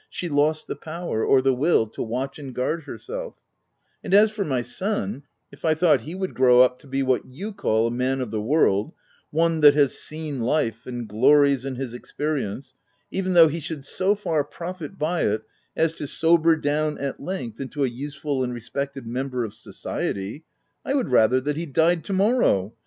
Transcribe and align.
she 0.09 0.27
lost 0.27 0.65
the 0.65 0.75
power, 0.75 1.23
or 1.23 1.43
the 1.43 1.53
will 1.53 1.85
to 1.85 2.01
watch 2.01 2.39
and 2.39 2.55
guard 2.55 2.85
herself;— 2.85 3.35
and 4.03 4.15
as 4.15 4.31
for 4.31 4.43
my 4.43 4.63
son— 4.63 5.21
if 5.53 5.63
I 5.63 5.75
thought 5.75 6.01
he 6.01 6.15
would 6.15 6.33
grow 6.33 6.61
up 6.61 6.79
to 6.79 6.87
be 6.87 7.03
what 7.03 7.23
you 7.27 7.53
call 7.53 7.85
a 7.85 7.91
man 7.91 8.19
of 8.19 8.31
the 8.31 8.41
world— 8.41 8.93
one 9.29 9.61
that 9.61 9.75
has 9.75 9.95
* 9.99 10.01
seen 10.01 10.39
life 10.39 10.85
J 10.85 10.89
and 10.89 11.07
glories 11.07 11.65
in 11.65 11.75
his 11.75 11.93
experience, 11.93 12.73
even 13.11 13.33
though 13.33 13.47
he 13.47 13.59
should 13.59 13.85
so 13.85 14.15
far 14.15 14.43
profit 14.43 14.97
by 14.97 15.21
it, 15.27 15.43
as 15.75 15.93
to 15.93 16.07
sober 16.07 16.55
down, 16.55 16.97
at 16.97 17.21
length, 17.21 17.59
into 17.61 17.83
a 17.83 17.87
useful 17.87 18.41
and 18.43 18.55
respected 18.55 19.05
member 19.05 19.43
of 19.45 19.53
society— 19.53 20.45
I 20.83 20.93
w 20.93 20.97
r 20.97 21.05
ould 21.05 21.11
rather 21.11 21.39
that 21.41 21.57
he 21.57 21.67
died 21.67 22.03
to 22.05 22.13
morrow 22.13 22.73